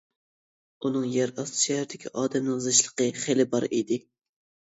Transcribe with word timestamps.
ئۇنىڭ 0.85 1.03
يەر 1.15 1.33
ئاستى 1.33 1.59
شەھىرىدىكى 1.65 2.11
ئادەمنىڭ 2.21 2.63
زىچلىقى 2.67 3.09
خېلى 3.25 3.45
بار 3.53 3.67
ئىدى. 3.69 4.01